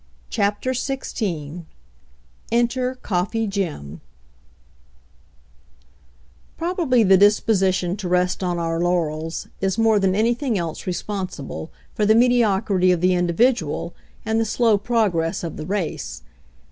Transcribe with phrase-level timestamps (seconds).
[0.31, 1.65] CHAPTER XVI
[2.51, 4.01] ENTER COFFEE JIM
[6.57, 11.71] Probably the disposition to rest on our lau rels is more than anything else responsible
[11.93, 13.93] for the mediocrity of the individual
[14.25, 16.23] and the slow progress of the race.